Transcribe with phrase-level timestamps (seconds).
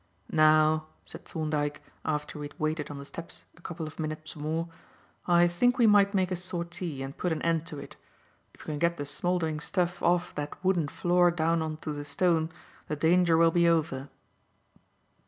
[0.33, 4.67] "Now," said Thorndyke, after we had waited on the steps a couple of minutes more,
[5.27, 7.97] "I think we might make a sortie and put an end to it.
[8.55, 12.03] If we can get the smouldering stuff off that wooden floor down on to the
[12.03, 12.49] stone,
[12.87, 14.09] the danger will be over."